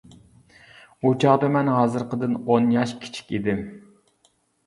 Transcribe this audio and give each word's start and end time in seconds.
ئۇ 1.01 1.09
چاغدا 1.23 1.49
مەن 1.57 1.67
ھازىرقىدىن 1.73 2.33
ئون 2.53 2.71
ياش 2.77 2.93
كىچىك 3.03 3.31
ئىدىم. 3.39 3.59